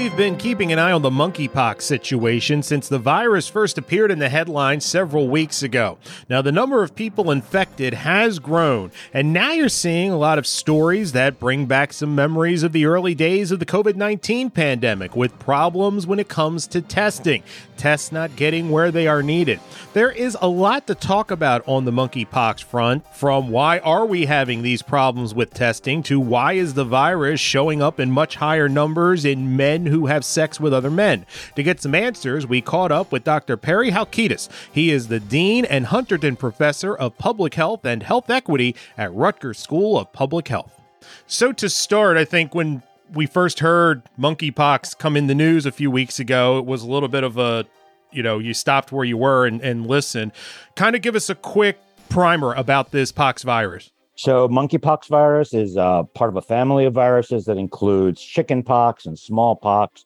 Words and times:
We've 0.00 0.16
been 0.16 0.38
keeping 0.38 0.72
an 0.72 0.78
eye 0.78 0.92
on 0.92 1.02
the 1.02 1.10
monkeypox 1.10 1.82
situation 1.82 2.62
since 2.62 2.88
the 2.88 2.98
virus 2.98 3.48
first 3.48 3.76
appeared 3.76 4.10
in 4.10 4.18
the 4.18 4.30
headlines 4.30 4.82
several 4.86 5.28
weeks 5.28 5.62
ago. 5.62 5.98
Now, 6.26 6.40
the 6.40 6.50
number 6.50 6.82
of 6.82 6.94
people 6.94 7.30
infected 7.30 7.92
has 7.92 8.38
grown, 8.38 8.92
and 9.12 9.34
now 9.34 9.52
you're 9.52 9.68
seeing 9.68 10.10
a 10.10 10.16
lot 10.16 10.38
of 10.38 10.46
stories 10.46 11.12
that 11.12 11.38
bring 11.38 11.66
back 11.66 11.92
some 11.92 12.14
memories 12.14 12.62
of 12.62 12.72
the 12.72 12.86
early 12.86 13.14
days 13.14 13.52
of 13.52 13.58
the 13.58 13.66
COVID 13.66 13.94
19 13.94 14.48
pandemic 14.48 15.14
with 15.16 15.38
problems 15.38 16.06
when 16.06 16.18
it 16.18 16.30
comes 16.30 16.66
to 16.68 16.80
testing, 16.80 17.42
tests 17.76 18.10
not 18.10 18.34
getting 18.36 18.70
where 18.70 18.90
they 18.90 19.06
are 19.06 19.22
needed. 19.22 19.60
There 19.92 20.10
is 20.10 20.34
a 20.40 20.48
lot 20.48 20.86
to 20.86 20.94
talk 20.94 21.30
about 21.30 21.62
on 21.68 21.84
the 21.84 21.90
monkeypox 21.90 22.64
front, 22.64 23.04
from 23.14 23.50
why 23.50 23.80
are 23.80 24.06
we 24.06 24.24
having 24.24 24.62
these 24.62 24.80
problems 24.80 25.34
with 25.34 25.52
testing 25.52 26.02
to 26.04 26.18
why 26.18 26.54
is 26.54 26.72
the 26.72 26.86
virus 26.86 27.38
showing 27.38 27.82
up 27.82 28.00
in 28.00 28.10
much 28.10 28.36
higher 28.36 28.68
numbers 28.68 29.26
in 29.26 29.58
men 29.58 29.90
who 29.90 29.99
have 30.06 30.24
sex 30.24 30.60
with 30.60 30.72
other 30.72 30.90
men. 30.90 31.26
To 31.56 31.62
get 31.62 31.80
some 31.80 31.94
answers, 31.94 32.46
we 32.46 32.60
caught 32.60 32.92
up 32.92 33.12
with 33.12 33.24
Dr. 33.24 33.56
Perry 33.56 33.90
Halkitis. 33.90 34.48
He 34.72 34.90
is 34.90 35.08
the 35.08 35.20
Dean 35.20 35.64
and 35.64 35.86
Hunterdon 35.86 36.38
Professor 36.38 36.94
of 36.94 37.16
Public 37.18 37.54
Health 37.54 37.84
and 37.84 38.02
Health 38.02 38.30
Equity 38.30 38.74
at 38.96 39.12
Rutgers 39.12 39.58
School 39.58 39.98
of 39.98 40.12
Public 40.12 40.48
Health. 40.48 40.80
So, 41.26 41.52
to 41.52 41.68
start, 41.68 42.16
I 42.16 42.24
think 42.24 42.54
when 42.54 42.82
we 43.12 43.26
first 43.26 43.60
heard 43.60 44.02
monkeypox 44.18 44.98
come 44.98 45.16
in 45.16 45.26
the 45.26 45.34
news 45.34 45.66
a 45.66 45.72
few 45.72 45.90
weeks 45.90 46.20
ago, 46.20 46.58
it 46.58 46.66
was 46.66 46.82
a 46.82 46.86
little 46.86 47.08
bit 47.08 47.24
of 47.24 47.38
a, 47.38 47.66
you 48.12 48.22
know, 48.22 48.38
you 48.38 48.54
stopped 48.54 48.92
where 48.92 49.04
you 49.04 49.16
were 49.16 49.46
and, 49.46 49.60
and 49.60 49.86
listened. 49.86 50.32
Kind 50.76 50.94
of 50.94 51.02
give 51.02 51.16
us 51.16 51.30
a 51.30 51.34
quick 51.34 51.78
primer 52.08 52.52
about 52.54 52.90
this 52.90 53.12
pox 53.12 53.42
virus. 53.42 53.90
So, 54.22 54.46
monkeypox 54.48 55.08
virus 55.08 55.54
is 55.54 55.78
uh, 55.78 56.02
part 56.02 56.28
of 56.28 56.36
a 56.36 56.42
family 56.42 56.84
of 56.84 56.92
viruses 56.92 57.46
that 57.46 57.56
includes 57.56 58.20
chickenpox 58.20 59.06
and 59.06 59.18
smallpox. 59.18 60.04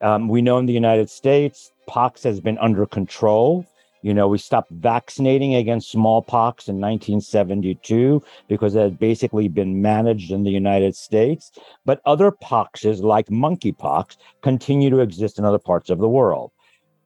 Um, 0.00 0.26
we 0.26 0.42
know 0.42 0.58
in 0.58 0.66
the 0.66 0.72
United 0.72 1.08
States, 1.08 1.70
pox 1.86 2.24
has 2.24 2.40
been 2.40 2.58
under 2.58 2.86
control. 2.86 3.64
You 4.02 4.14
know, 4.14 4.26
we 4.26 4.38
stopped 4.38 4.72
vaccinating 4.72 5.54
against 5.54 5.92
smallpox 5.92 6.66
in 6.66 6.80
1972 6.80 8.20
because 8.48 8.74
it 8.74 8.80
had 8.80 8.98
basically 8.98 9.46
been 9.46 9.80
managed 9.80 10.32
in 10.32 10.42
the 10.42 10.50
United 10.50 10.96
States. 10.96 11.52
But 11.84 12.00
other 12.04 12.32
poxes, 12.32 13.00
like 13.00 13.28
monkeypox, 13.28 14.16
continue 14.42 14.90
to 14.90 14.98
exist 14.98 15.38
in 15.38 15.44
other 15.44 15.60
parts 15.60 15.88
of 15.88 16.00
the 16.00 16.08
world. 16.08 16.50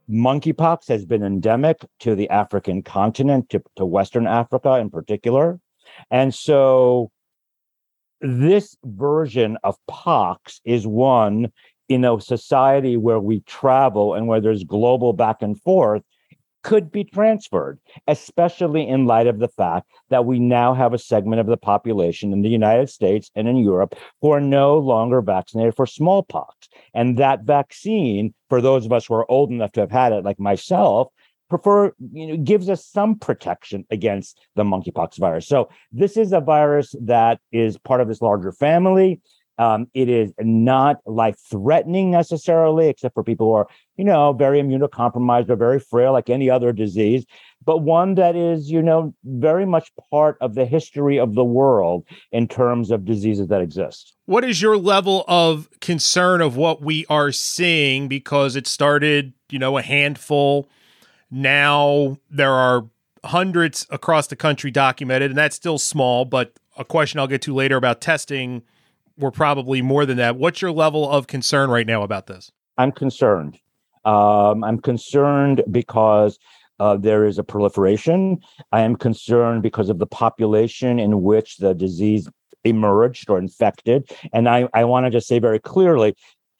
Monkeypox 0.08 0.88
has 0.88 1.04
been 1.04 1.22
endemic 1.22 1.84
to 1.98 2.14
the 2.14 2.30
African 2.30 2.82
continent, 2.82 3.50
to, 3.50 3.62
to 3.76 3.84
Western 3.84 4.26
Africa 4.26 4.76
in 4.76 4.88
particular. 4.88 5.60
And 6.10 6.34
so 6.34 7.10
this 8.20 8.76
version 8.84 9.58
of 9.62 9.76
pox 9.86 10.60
is 10.64 10.86
one 10.86 11.52
in 11.88 12.04
a 12.04 12.20
society 12.20 12.96
where 12.96 13.20
we 13.20 13.40
travel 13.40 14.14
and 14.14 14.26
where 14.26 14.40
there's 14.40 14.64
global 14.64 15.12
back 15.12 15.42
and 15.42 15.60
forth 15.60 16.02
could 16.66 16.90
be 16.90 17.04
transferred, 17.04 17.78
especially 18.08 18.88
in 18.88 19.06
light 19.06 19.28
of 19.28 19.38
the 19.38 19.46
fact 19.46 19.88
that 20.10 20.24
we 20.24 20.40
now 20.40 20.74
have 20.74 20.92
a 20.92 20.98
segment 20.98 21.38
of 21.38 21.46
the 21.46 21.56
population 21.56 22.32
in 22.32 22.42
the 22.42 22.48
United 22.48 22.90
States 22.90 23.30
and 23.36 23.46
in 23.46 23.56
Europe 23.56 23.94
who 24.20 24.32
are 24.32 24.40
no 24.40 24.76
longer 24.76 25.22
vaccinated 25.22 25.76
for 25.76 25.86
smallpox. 25.86 26.68
And 26.92 27.18
that 27.18 27.44
vaccine, 27.44 28.34
for 28.48 28.60
those 28.60 28.84
of 28.84 28.92
us 28.92 29.06
who 29.06 29.14
are 29.14 29.30
old 29.30 29.52
enough 29.52 29.70
to 29.72 29.80
have 29.80 29.92
had 29.92 30.12
it, 30.12 30.24
like 30.24 30.40
myself, 30.40 31.12
prefer 31.48 31.92
you 32.12 32.26
know 32.26 32.36
gives 32.36 32.68
us 32.68 32.84
some 32.84 33.18
protection 33.18 33.84
against 33.90 34.40
the 34.56 34.64
monkeypox 34.64 35.18
virus. 35.18 35.46
So 35.46 35.68
this 35.92 36.16
is 36.16 36.32
a 36.32 36.40
virus 36.40 36.94
that 37.02 37.40
is 37.52 37.78
part 37.78 38.00
of 38.00 38.08
this 38.08 38.20
larger 38.20 38.52
family. 38.52 39.20
Um, 39.58 39.86
it 39.94 40.10
is 40.10 40.34
not 40.38 40.98
life 41.06 41.38
threatening 41.50 42.10
necessarily 42.10 42.88
except 42.88 43.14
for 43.14 43.24
people 43.24 43.46
who 43.46 43.52
are 43.54 43.68
you 43.96 44.04
know 44.04 44.32
very 44.34 44.60
immunocompromised 44.60 45.48
or 45.48 45.56
very 45.56 45.80
frail 45.80 46.12
like 46.12 46.28
any 46.28 46.50
other 46.50 46.72
disease 46.72 47.24
but 47.66 47.78
one 47.78 48.14
that 48.14 48.36
is 48.36 48.70
you 48.70 48.80
know 48.80 49.12
very 49.24 49.66
much 49.66 49.90
part 50.10 50.38
of 50.40 50.54
the 50.54 50.64
history 50.64 51.18
of 51.18 51.34
the 51.34 51.44
world 51.44 52.06
in 52.32 52.48
terms 52.48 52.90
of 52.90 53.04
diseases 53.04 53.48
that 53.48 53.60
exist. 53.60 54.14
What 54.24 54.44
is 54.44 54.62
your 54.62 54.78
level 54.78 55.24
of 55.28 55.68
concern 55.80 56.40
of 56.40 56.56
what 56.56 56.80
we 56.80 57.04
are 57.10 57.32
seeing? 57.32 58.08
Because 58.08 58.56
it 58.56 58.66
started 58.66 59.34
you 59.50 59.58
know 59.58 59.76
a 59.76 59.82
handful 59.82 60.68
now 61.30 62.18
there 62.30 62.52
are 62.52 62.86
hundreds 63.24 63.86
across 63.90 64.26
the 64.28 64.36
country 64.36 64.70
documented, 64.70 65.30
and 65.30 65.38
that's 65.38 65.56
still 65.56 65.78
small, 65.78 66.24
but 66.24 66.58
a 66.76 66.84
question 66.84 67.18
I'll 67.18 67.26
get 67.26 67.42
to 67.42 67.54
later 67.54 67.76
about 67.76 68.00
testing, 68.00 68.62
we're 69.18 69.30
probably 69.30 69.82
more 69.82 70.06
than 70.06 70.16
that. 70.18 70.36
What's 70.36 70.62
your 70.62 70.72
level 70.72 71.08
of 71.10 71.26
concern 71.26 71.70
right 71.70 71.86
now 71.86 72.02
about 72.02 72.26
this? 72.26 72.52
I'm 72.78 72.92
concerned. 72.92 73.58
Um, 74.04 74.62
I'm 74.62 74.78
concerned 74.78 75.64
because 75.70 76.38
uh, 76.78 76.96
there 76.96 77.24
is 77.24 77.38
a 77.38 77.44
proliferation. 77.44 78.38
I 78.72 78.82
am 78.82 78.96
concerned 78.96 79.62
because 79.62 79.88
of 79.88 79.98
the 79.98 80.06
population 80.06 80.98
in 80.98 81.22
which 81.22 81.56
the 81.56 81.74
disease 81.74 82.28
emerged 82.64 83.30
or 83.30 83.38
infected. 83.38 84.10
And 84.32 84.48
I, 84.48 84.68
I 84.74 84.84
want 84.84 85.06
to 85.06 85.10
just 85.10 85.26
say 85.26 85.38
very 85.38 85.58
clearly 85.58 86.14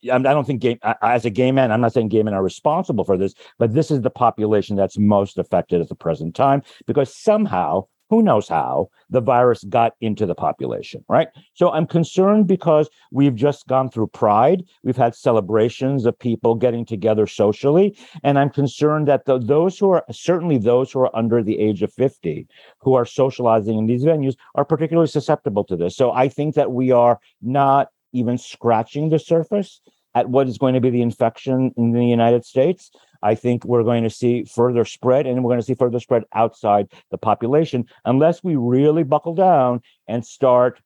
I 0.04 0.18
don't 0.18 0.46
think 0.46 0.60
gay, 0.60 0.78
as 1.02 1.24
a 1.24 1.30
gay 1.30 1.52
man, 1.52 1.72
I'm 1.72 1.80
not 1.80 1.92
saying 1.92 2.08
gay 2.08 2.22
men 2.22 2.34
are 2.34 2.42
responsible 2.42 3.04
for 3.04 3.16
this, 3.16 3.34
but 3.58 3.74
this 3.74 3.90
is 3.90 4.02
the 4.02 4.10
population 4.10 4.76
that's 4.76 4.98
most 4.98 5.38
affected 5.38 5.80
at 5.80 5.88
the 5.88 5.94
present 5.94 6.34
time 6.34 6.62
because 6.86 7.14
somehow, 7.14 7.86
who 8.08 8.22
knows 8.22 8.48
how, 8.48 8.88
the 9.10 9.20
virus 9.20 9.64
got 9.64 9.94
into 10.00 10.26
the 10.26 10.34
population, 10.34 11.04
right? 11.08 11.26
So 11.54 11.72
I'm 11.72 11.86
concerned 11.86 12.46
because 12.46 12.88
we've 13.10 13.34
just 13.34 13.66
gone 13.66 13.90
through 13.90 14.08
Pride. 14.08 14.62
We've 14.84 14.96
had 14.96 15.16
celebrations 15.16 16.06
of 16.06 16.16
people 16.16 16.54
getting 16.54 16.86
together 16.86 17.26
socially. 17.26 17.98
And 18.22 18.38
I'm 18.38 18.50
concerned 18.50 19.08
that 19.08 19.24
the, 19.24 19.38
those 19.38 19.76
who 19.76 19.90
are 19.90 20.04
certainly 20.12 20.58
those 20.58 20.92
who 20.92 21.00
are 21.00 21.16
under 21.16 21.42
the 21.42 21.58
age 21.58 21.82
of 21.82 21.92
50 21.94 22.46
who 22.80 22.94
are 22.94 23.04
socializing 23.04 23.76
in 23.76 23.86
these 23.86 24.04
venues 24.04 24.36
are 24.54 24.64
particularly 24.64 25.08
susceptible 25.08 25.64
to 25.64 25.76
this. 25.76 25.96
So 25.96 26.12
I 26.12 26.28
think 26.28 26.54
that 26.54 26.70
we 26.70 26.92
are 26.92 27.18
not 27.42 27.88
even 28.16 28.38
scratching 28.38 29.10
the 29.10 29.18
surface 29.18 29.80
at 30.14 30.30
what 30.30 30.48
is 30.48 30.56
going 30.56 30.74
to 30.74 30.80
be 30.80 30.90
the 30.90 31.02
infection 31.02 31.72
in 31.76 31.92
the 31.92 32.04
United 32.04 32.44
States. 32.44 32.90
I 33.22 33.34
think 33.34 33.64
we're 33.64 33.82
going 33.82 34.02
to 34.02 34.10
see 34.10 34.44
further 34.44 34.84
spread, 34.84 35.26
and 35.26 35.44
we're 35.44 35.50
going 35.50 35.60
to 35.60 35.66
see 35.66 35.74
further 35.74 36.00
spread 36.00 36.24
outside 36.32 36.88
the 37.10 37.18
population 37.18 37.84
unless 38.04 38.42
we 38.42 38.56
really 38.56 39.02
buckle 39.02 39.34
down 39.34 39.82
and 40.08 40.24
start 40.24 40.80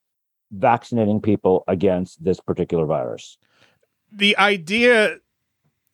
vaccinating 0.51 1.21
people 1.21 1.65
against 1.69 2.23
this 2.25 2.41
particular 2.41 2.87
virus. 2.87 3.39
The 4.11 4.37
idea 4.37 5.19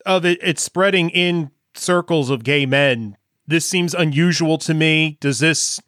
of 0.06 0.24
it, 0.24 0.38
it 0.42 0.58
spreading 0.58 1.10
in 1.10 1.50
circles 1.74 2.30
of 2.30 2.42
gay 2.42 2.64
men, 2.64 3.18
this 3.46 3.66
seems 3.66 3.94
unusual 3.94 4.56
to 4.58 4.72
me. 4.72 5.18
Does 5.20 5.40
this 5.40 5.80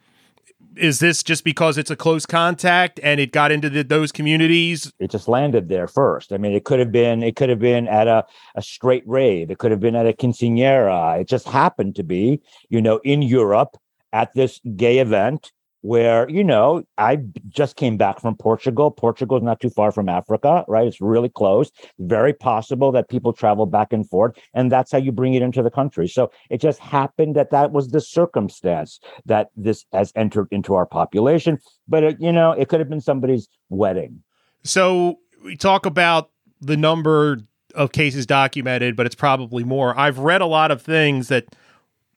is 0.79 0.99
this 0.99 1.23
just 1.23 1.45
because 1.45 1.77
it's 1.77 1.91
a 1.91 1.97
close 1.97 2.27
contact 2.27 3.01
and 3.03 3.21
it 3.21 3.33
got 3.33 3.51
into 3.51 3.69
the, 3.69 3.85
those 3.85 4.13
communities? 4.13 4.93
It 4.99 5.11
just 5.11 5.29
landed 5.29 5.69
there 5.69 5.87
first. 5.87 6.33
I 6.33 6.39
mean, 6.39 6.53
it 6.53 6.65
could 6.65 6.79
have 6.79 6.93
been 6.93 7.23
it 7.23 7.37
could 7.37 7.49
have 7.49 7.59
been 7.59 7.89
at 7.89 8.09
a, 8.09 8.25
a 8.55 8.63
straight 8.63 9.07
rave. 9.07 9.51
It 9.51 9.59
could 9.59 9.71
have 9.71 9.81
been 9.81 9.97
at 9.97 10.07
a 10.07 10.13
quinceanera. 10.13 11.21
It 11.21 11.29
just 11.29 11.47
happened 11.47 11.97
to 11.97 12.03
be, 12.03 12.41
you 12.69 12.81
know, 12.81 12.99
in 13.05 13.23
Europe 13.23 13.77
at 14.13 14.33
this 14.35 14.61
gay 14.77 14.99
event 14.99 15.53
where 15.83 16.29
you 16.29 16.43
know 16.43 16.83
i 16.99 17.17
just 17.49 17.77
came 17.77 17.97
back 17.97 18.21
from 18.21 18.37
portugal. 18.37 18.91
Portugal 18.91 19.37
is 19.37 19.43
not 19.43 19.61
too 19.61 19.71
far 19.71 19.93
from 19.93 20.09
africa 20.09 20.65
right? 20.69 20.87
It's 20.87 21.01
really 21.01 21.29
close. 21.29 21.71
Very 21.99 22.33
possible 22.33 22.93
that 22.93 23.09
people 23.09 23.33
travel 23.33 23.67
back 23.67 23.93
and 23.93 24.09
forth 24.09 24.37
and 24.55 24.71
that's 24.71 24.93
how 24.93 24.99
you 24.99 25.13
bring 25.13 25.35
it 25.35 25.43
into 25.43 25.63
the 25.63 25.71
country. 25.71 26.09
So 26.09 26.31
it 26.51 26.61
just 26.61 26.79
happened 26.79 27.37
that 27.37 27.51
that 27.51 27.73
was 27.73 27.89
the 27.89 28.01
circumstance 28.01 29.01
that 29.27 29.51
this 29.57 29.85
has 29.93 30.13
entered 30.15 30.49
into 30.51 30.75
our 30.75 30.87
population. 30.87 31.59
But 31.89 32.05
it, 32.05 32.21
you 32.21 32.33
know 32.33 32.53
it 32.53 32.69
could 32.69 32.81
have 32.81 32.89
been 32.89 33.01
somebody's 33.01 33.49
wedding. 33.69 34.23
So 34.65 35.19
we 35.45 35.57
talk 35.57 35.87
about 35.87 36.31
the 36.61 36.77
number 36.77 37.39
of 37.75 37.93
cases 37.93 38.27
documented 38.27 38.97
but 38.97 39.07
it's 39.07 39.15
probably 39.15 39.65
more. 39.65 39.99
I've 39.99 40.19
read 40.19 40.41
a 40.41 40.47
lot 40.47 40.71
of 40.71 40.83
things 40.83 41.29
that 41.29 41.47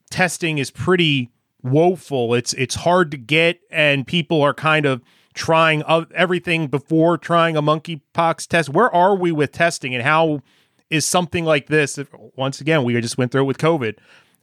testing 0.09 0.57
is 0.57 0.71
pretty 0.71 1.29
woeful. 1.63 2.33
It's 2.33 2.53
it's 2.53 2.75
hard 2.75 3.11
to 3.11 3.17
get, 3.17 3.59
and 3.69 4.05
people 4.05 4.41
are 4.41 4.53
kind 4.53 4.85
of 4.85 5.01
trying 5.33 5.83
everything 6.13 6.67
before 6.67 7.17
trying 7.17 7.55
a 7.55 7.61
monkeypox 7.61 8.47
test. 8.47 8.69
Where 8.69 8.93
are 8.93 9.15
we 9.15 9.31
with 9.31 9.51
testing, 9.51 9.93
and 9.95 10.03
how 10.03 10.41
is 10.89 11.05
something 11.05 11.45
like 11.45 11.67
this? 11.67 11.99
Once 12.35 12.61
again, 12.61 12.83
we 12.83 12.99
just 13.01 13.17
went 13.17 13.31
through 13.31 13.43
it 13.43 13.45
with 13.45 13.57
COVID. 13.57 13.97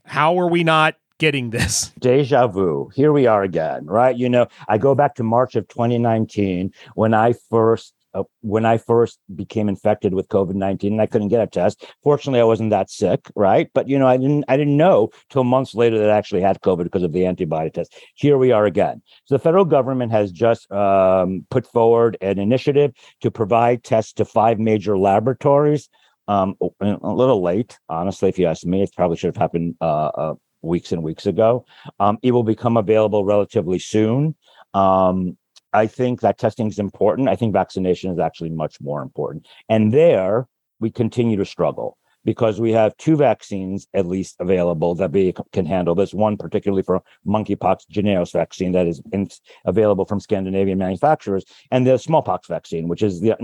How 0.05 0.39
are 0.39 0.49
we 0.49 0.65
not 0.65 0.97
getting 1.19 1.51
this? 1.51 1.93
Deja 1.99 2.47
vu. 2.47 2.91
Here 2.95 3.13
we 3.13 3.27
are 3.27 3.43
again, 3.43 3.87
right? 3.87 4.17
You 4.17 4.29
know, 4.29 4.47
I 4.69 4.79
go 4.79 4.95
back 4.95 5.15
to 5.17 5.23
March 5.23 5.57
of 5.57 5.69
2019 5.69 6.73
when 6.95 7.13
I 7.13 7.35
first 7.51 7.93
uh, 8.19 8.25
when 8.41 8.65
I 8.65 8.79
first 8.79 9.19
became 9.35 9.69
infected 9.69 10.15
with 10.15 10.29
COVID 10.29 10.55
nineteen, 10.55 10.93
and 10.93 11.03
I 11.03 11.07
couldn't 11.07 11.29
get 11.29 11.43
a 11.43 11.47
test. 11.47 11.85
Fortunately, 12.03 12.41
I 12.41 12.45
wasn't 12.45 12.71
that 12.71 12.91
sick, 12.91 13.31
right? 13.35 13.71
But 13.75 13.89
you 13.89 13.99
know, 13.99 14.07
I 14.07 14.17
didn't 14.17 14.45
I 14.49 14.57
didn't 14.57 14.77
know 14.77 15.11
till 15.31 15.45
months 15.45 15.75
later 15.75 15.99
that 15.99 16.11
I 16.11 16.17
actually 16.17 16.43
had 16.43 16.61
COVID 16.61 16.85
because 16.85 17.03
of 17.03 17.13
the 17.13 17.27
antibody 17.27 17.71
test. 17.71 17.95
Here 18.15 18.37
we 18.39 18.53
are 18.53 18.67
again. 18.67 19.03
So 19.25 19.35
the 19.35 19.39
federal 19.39 19.65
government 19.65 20.13
has 20.13 20.33
just 20.33 20.71
um, 20.73 21.47
put 21.51 21.67
forward 21.67 22.17
an 22.21 22.39
initiative 22.39 22.93
to 23.23 23.31
provide 23.31 23.85
tests 23.85 24.13
to 24.15 24.25
five 24.25 24.59
major 24.59 24.99
laboratories. 24.99 25.89
Um, 26.27 26.57
a 26.81 27.15
little 27.15 27.43
late, 27.43 27.79
honestly, 27.89 28.29
if 28.29 28.39
you 28.39 28.47
ask 28.47 28.67
me. 28.67 28.83
It 28.83 28.91
probably 28.95 29.17
should 29.17 29.35
have 29.35 29.37
happened 29.37 29.77
uh, 29.81 30.09
uh, 30.09 30.35
weeks 30.61 30.93
and 30.93 31.03
weeks 31.03 31.25
ago. 31.25 31.65
Um, 31.99 32.19
it 32.23 32.33
will 32.33 32.43
become 32.43 32.77
available 32.77 33.25
relatively 33.25 33.79
soon. 33.79 34.35
Um, 34.75 35.39
I 35.73 35.87
think 35.87 36.21
that 36.21 36.39
testing 36.39 36.69
is 36.69 36.79
important. 36.79 37.29
I 37.29 37.37
think 37.37 37.53
vaccination 37.53 38.11
is 38.11 38.19
actually 38.19 38.51
much 38.51 38.81
more 38.81 39.03
important. 39.03 39.47
And 39.69 39.93
there 39.93 40.49
we 40.81 40.91
continue 40.91 41.37
to 41.37 41.45
struggle 41.45 41.99
because 42.25 42.61
we 42.61 42.73
have 42.73 42.97
two 42.97 43.17
vaccines 43.17 43.87
at 43.95 44.07
least 44.07 44.37
available 44.39 44.95
that 44.95 45.13
we 45.13 45.35
can 45.53 45.65
handle 45.65 45.95
this. 45.95 46.13
One 46.13 46.37
particularly 46.37 46.83
for 46.83 47.03
monkeypox 47.27 47.83
Jynneos 47.91 48.33
vaccine 48.33 48.73
that 48.73 48.87
is 48.87 49.01
in, 49.13 49.29
available 49.65 50.05
from 50.05 50.21
Scandinavian 50.21 50.79
manufacturers, 50.79 51.45
and 51.71 51.87
the 51.87 51.99
smallpox 51.99 52.49
vaccine, 52.49 52.89
which 52.89 53.03
is 53.03 53.21
the 53.21 53.35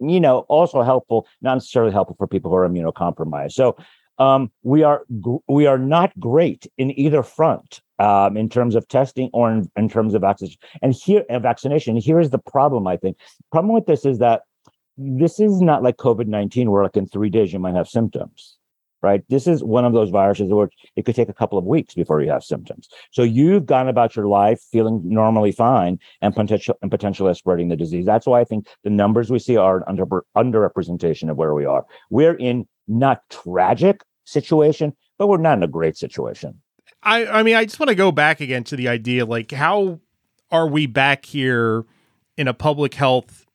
you 0.00 0.20
know 0.20 0.40
also 0.48 0.82
helpful, 0.82 1.26
not 1.42 1.54
necessarily 1.54 1.92
helpful 1.92 2.16
for 2.18 2.26
people 2.26 2.50
who 2.50 2.56
are 2.56 2.68
immunocompromised. 2.68 3.52
So 3.52 3.76
um, 4.18 4.50
we 4.62 4.82
are 4.82 5.04
we 5.48 5.66
are 5.66 5.78
not 5.78 6.12
great 6.18 6.66
in 6.76 6.98
either 6.98 7.22
front 7.22 7.80
um, 7.98 8.36
in 8.36 8.48
terms 8.48 8.74
of 8.74 8.86
testing 8.88 9.30
or 9.32 9.50
in, 9.50 9.70
in 9.76 9.88
terms 9.88 10.14
of 10.14 10.22
vaccination. 10.22 10.58
And 10.82 10.92
here, 10.92 11.24
vaccination. 11.30 11.96
Here 11.96 12.20
is 12.20 12.30
the 12.30 12.38
problem. 12.38 12.86
I 12.86 12.96
think 12.96 13.16
problem 13.50 13.74
with 13.74 13.86
this 13.86 14.04
is 14.04 14.18
that 14.18 14.42
this 14.96 15.40
is 15.40 15.60
not 15.60 15.82
like 15.82 15.96
COVID 15.96 16.26
nineteen, 16.26 16.70
where 16.70 16.82
like 16.82 16.96
in 16.96 17.06
three 17.06 17.30
days 17.30 17.52
you 17.52 17.58
might 17.58 17.74
have 17.74 17.88
symptoms. 17.88 18.58
Right. 19.02 19.22
This 19.28 19.46
is 19.46 19.62
one 19.62 19.84
of 19.84 19.92
those 19.92 20.08
viruses 20.08 20.50
where 20.50 20.70
it 20.96 21.04
could 21.04 21.14
take 21.14 21.28
a 21.28 21.34
couple 21.34 21.58
of 21.58 21.66
weeks 21.66 21.92
before 21.92 22.22
you 22.22 22.30
have 22.30 22.42
symptoms. 22.42 22.88
So 23.10 23.22
you've 23.22 23.66
gone 23.66 23.86
about 23.86 24.16
your 24.16 24.28
life 24.28 24.62
feeling 24.72 25.02
normally 25.04 25.52
fine 25.52 25.98
and 26.22 26.34
potential 26.34 26.78
and 26.80 26.90
potentially 26.90 27.34
spreading 27.34 27.68
the 27.68 27.76
disease. 27.76 28.06
That's 28.06 28.26
why 28.26 28.40
I 28.40 28.44
think 28.44 28.66
the 28.82 28.88
numbers 28.88 29.30
we 29.30 29.38
see 29.38 29.58
are 29.58 29.86
under 29.86 30.06
underrepresentation 30.34 31.30
of 31.30 31.36
where 31.36 31.52
we 31.52 31.66
are. 31.66 31.84
We're 32.08 32.32
in 32.32 32.66
not 32.88 33.20
tragic 33.28 34.00
situation, 34.24 34.96
but 35.18 35.26
we're 35.26 35.36
not 35.36 35.58
in 35.58 35.64
a 35.64 35.68
great 35.68 35.98
situation. 35.98 36.62
I 37.04 37.26
I 37.26 37.42
mean, 37.42 37.54
I 37.54 37.64
just 37.64 37.78
want 37.78 37.90
to 37.90 37.94
go 37.94 38.10
back 38.10 38.40
again 38.40 38.64
to 38.64 38.76
the 38.76 38.88
idea 38.88 39.24
like 39.24 39.52
how 39.52 40.00
are 40.50 40.66
we 40.66 40.86
back 40.86 41.26
here 41.26 41.84
in 42.36 42.48
a 42.48 42.54
public 42.54 42.94
health 42.94 43.46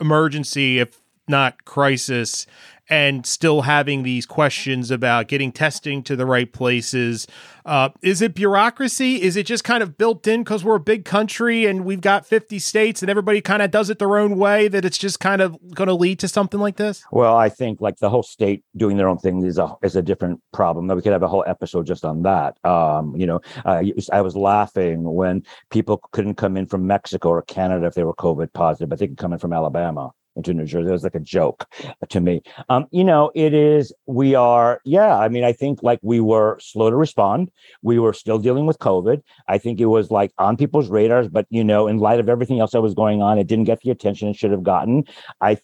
emergency 0.00 0.78
if 0.78 1.00
not 1.28 1.64
crisis 1.64 2.46
and 2.88 3.26
still 3.26 3.62
having 3.62 4.02
these 4.02 4.26
questions 4.26 4.90
about 4.90 5.28
getting 5.28 5.52
testing 5.52 6.02
to 6.04 6.16
the 6.16 6.26
right 6.26 6.52
places. 6.52 7.26
Uh, 7.64 7.88
is 8.00 8.22
it 8.22 8.34
bureaucracy? 8.34 9.20
Is 9.22 9.36
it 9.36 9.44
just 9.44 9.64
kind 9.64 9.82
of 9.82 9.98
built 9.98 10.26
in 10.26 10.44
because 10.44 10.64
we're 10.64 10.76
a 10.76 10.80
big 10.80 11.04
country 11.04 11.66
and 11.66 11.84
we've 11.84 12.00
got 12.00 12.24
50 12.24 12.58
states 12.60 13.02
and 13.02 13.10
everybody 13.10 13.40
kind 13.40 13.60
of 13.60 13.72
does 13.72 13.90
it 13.90 13.98
their 13.98 14.16
own 14.16 14.38
way 14.38 14.68
that 14.68 14.84
it's 14.84 14.98
just 14.98 15.18
kind 15.18 15.42
of 15.42 15.56
going 15.74 15.88
to 15.88 15.94
lead 15.94 16.20
to 16.20 16.28
something 16.28 16.60
like 16.60 16.76
this? 16.76 17.04
Well, 17.10 17.36
I 17.36 17.48
think 17.48 17.80
like 17.80 17.96
the 17.98 18.08
whole 18.08 18.22
state 18.22 18.62
doing 18.76 18.96
their 18.96 19.08
own 19.08 19.18
thing 19.18 19.44
is 19.44 19.58
a 19.58 19.74
is 19.82 19.96
a 19.96 20.02
different 20.02 20.40
problem. 20.52 20.86
That 20.86 20.96
we 20.96 21.02
could 21.02 21.12
have 21.12 21.24
a 21.24 21.28
whole 21.28 21.44
episode 21.46 21.86
just 21.86 22.04
on 22.04 22.22
that. 22.22 22.56
Um, 22.64 23.16
you 23.16 23.26
know, 23.26 23.40
uh, 23.64 23.82
I 24.12 24.20
was 24.20 24.36
laughing 24.36 25.02
when 25.02 25.42
people 25.70 26.00
couldn't 26.12 26.34
come 26.34 26.56
in 26.56 26.66
from 26.66 26.86
Mexico 26.86 27.30
or 27.30 27.42
Canada 27.42 27.86
if 27.86 27.94
they 27.94 28.04
were 28.04 28.14
COVID 28.14 28.52
positive, 28.52 28.88
but 28.88 29.00
they 29.00 29.08
could 29.08 29.18
come 29.18 29.32
in 29.32 29.38
from 29.38 29.52
Alabama 29.52 30.12
into 30.36 30.54
New 30.54 30.64
Jersey. 30.64 30.88
It 30.88 30.92
was 30.92 31.02
like 31.02 31.14
a 31.14 31.20
joke 31.20 31.66
to 32.08 32.20
me. 32.20 32.42
Um, 32.68 32.86
you 32.90 33.04
know, 33.04 33.32
it 33.34 33.54
is, 33.54 33.92
we 34.06 34.34
are, 34.34 34.80
yeah, 34.84 35.18
I 35.18 35.28
mean, 35.28 35.44
I 35.44 35.52
think 35.52 35.82
like 35.82 35.98
we 36.02 36.20
were 36.20 36.58
slow 36.60 36.90
to 36.90 36.96
respond. 36.96 37.50
We 37.82 37.98
were 37.98 38.12
still 38.12 38.38
dealing 38.38 38.66
with 38.66 38.78
COVID. 38.78 39.22
I 39.48 39.58
think 39.58 39.80
it 39.80 39.86
was 39.86 40.10
like 40.10 40.32
on 40.38 40.56
people's 40.56 40.88
radars, 40.88 41.28
but, 41.28 41.46
you 41.50 41.64
know, 41.64 41.88
in 41.88 41.98
light 41.98 42.20
of 42.20 42.28
everything 42.28 42.60
else 42.60 42.72
that 42.72 42.82
was 42.82 42.94
going 42.94 43.22
on, 43.22 43.38
it 43.38 43.46
didn't 43.46 43.64
get 43.64 43.80
the 43.80 43.90
attention 43.90 44.28
it 44.28 44.36
should 44.36 44.52
have 44.52 44.62
gotten. 44.62 45.04
I 45.40 45.58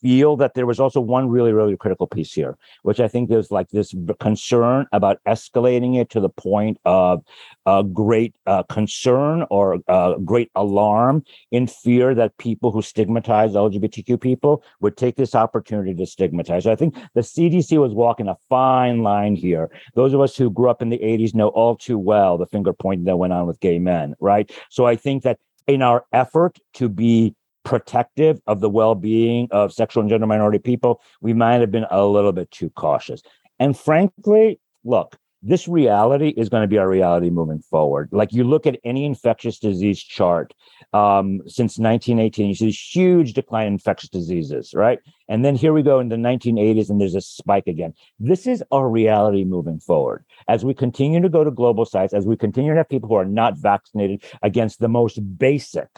feel 0.00 0.36
that 0.36 0.54
there 0.54 0.66
was 0.66 0.80
also 0.80 1.00
one 1.00 1.28
really, 1.28 1.52
really 1.52 1.76
critical 1.76 2.06
piece 2.06 2.32
here, 2.32 2.56
which 2.82 3.00
I 3.00 3.08
think 3.08 3.28
there's 3.28 3.50
like 3.50 3.68
this 3.70 3.94
concern 4.20 4.86
about 4.92 5.18
escalating 5.26 6.00
it 6.00 6.10
to 6.10 6.20
the 6.20 6.28
point 6.28 6.78
of 6.84 7.24
a 7.66 7.84
great 7.84 8.34
uh, 8.46 8.62
concern 8.64 9.44
or 9.50 9.78
great 10.24 10.50
alarm 10.54 11.24
in 11.50 11.66
fear 11.66 12.14
that 12.14 12.36
people 12.38 12.72
who 12.72 12.82
stigmatize 12.82 13.52
LGBTQ 13.52 14.20
people 14.20 14.62
would 14.80 14.96
take 14.96 15.16
this 15.16 15.34
opportunity 15.34 15.94
to 15.94 16.06
stigmatize. 16.06 16.64
So 16.64 16.72
I 16.72 16.76
think 16.76 16.94
the 17.14 17.20
CDC 17.20 17.78
was 17.78 17.92
walking 17.92 18.28
a 18.28 18.36
fine 18.48 19.02
line 19.02 19.36
here. 19.36 19.70
Those 19.94 20.14
of 20.14 20.20
us 20.20 20.36
who 20.36 20.50
grew 20.50 20.70
up 20.70 20.82
in 20.82 20.90
the 20.90 20.98
80s 20.98 21.34
know 21.34 21.48
all 21.48 21.76
too 21.76 21.98
well 21.98 22.38
the 22.38 22.46
finger 22.46 22.72
pointing 22.72 23.04
that 23.06 23.16
went 23.16 23.32
on 23.32 23.46
with 23.46 23.60
gay 23.60 23.78
men, 23.78 24.14
right? 24.20 24.50
So 24.70 24.86
I 24.86 24.96
think 24.96 25.22
that 25.24 25.38
in 25.66 25.82
our 25.82 26.04
effort 26.12 26.58
to 26.74 26.88
be 26.88 27.34
protective 27.68 28.40
of 28.46 28.60
the 28.60 28.70
well-being 28.70 29.46
of 29.50 29.74
sexual 29.74 30.00
and 30.00 30.08
gender 30.08 30.26
minority 30.26 30.58
people, 30.58 31.02
we 31.20 31.34
might 31.34 31.60
have 31.60 31.70
been 31.70 31.86
a 31.90 32.06
little 32.06 32.32
bit 32.32 32.50
too 32.50 32.70
cautious. 32.70 33.20
And 33.58 33.78
frankly, 33.78 34.58
look, 34.84 35.18
this 35.42 35.68
reality 35.68 36.30
is 36.30 36.48
going 36.48 36.62
to 36.62 36.66
be 36.66 36.78
our 36.78 36.88
reality 36.88 37.28
moving 37.28 37.60
forward. 37.60 38.08
Like 38.10 38.32
you 38.32 38.42
look 38.42 38.66
at 38.66 38.80
any 38.84 39.04
infectious 39.04 39.58
disease 39.58 40.02
chart 40.02 40.54
um, 40.94 41.42
since 41.46 41.78
1918, 41.78 42.48
you 42.48 42.54
see 42.54 42.66
this 42.66 42.96
huge 42.96 43.34
decline 43.34 43.66
in 43.66 43.74
infectious 43.74 44.08
diseases, 44.08 44.72
right? 44.74 44.98
And 45.28 45.44
then 45.44 45.54
here 45.54 45.74
we 45.74 45.82
go 45.82 46.00
in 46.00 46.08
the 46.08 46.16
1980s, 46.16 46.88
and 46.88 46.98
there's 47.00 47.14
a 47.14 47.20
spike 47.20 47.66
again. 47.66 47.92
This 48.18 48.46
is 48.46 48.64
our 48.72 48.88
reality 48.88 49.44
moving 49.44 49.78
forward. 49.78 50.24
As 50.48 50.64
we 50.64 50.72
continue 50.72 51.20
to 51.20 51.28
go 51.28 51.44
to 51.44 51.50
global 51.50 51.84
sites, 51.84 52.14
as 52.14 52.26
we 52.26 52.36
continue 52.36 52.72
to 52.72 52.78
have 52.78 52.88
people 52.88 53.10
who 53.10 53.16
are 53.16 53.26
not 53.26 53.58
vaccinated 53.58 54.24
against 54.42 54.80
the 54.80 54.88
most 54.88 55.20
basic, 55.38 55.88